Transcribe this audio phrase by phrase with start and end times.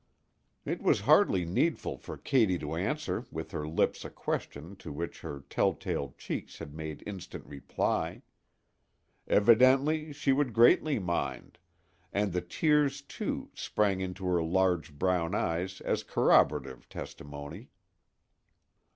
[0.65, 5.19] It was hardly needful for Katy to answer with her lips a question to which
[5.21, 8.23] her telltale cheeks had made instant reply.
[9.27, 11.59] Evidently she would greatly mind;
[12.11, 17.69] and the tears, too, sprang into her large brown eyes as corroborative testimony.